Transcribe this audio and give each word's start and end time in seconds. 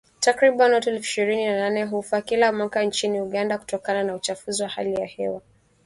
Takriban 0.19 0.73
watu 0.73 0.89
elfu 0.89 1.01
ishirini 1.01 1.45
na 1.45 1.51
wanane 1.53 1.83
hufa 1.83 2.21
kila 2.21 2.51
mwaka 2.51 2.83
nchini 2.83 3.21
Uganda 3.21 3.57
kutokana 3.57 4.03
na 4.03 4.15
uchafuzi 4.15 4.63
wa 4.63 4.69
hali 4.69 4.93
ya 4.93 5.05
hewa 5.05 5.41